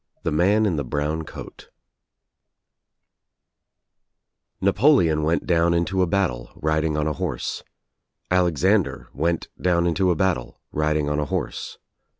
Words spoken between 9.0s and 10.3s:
went down into a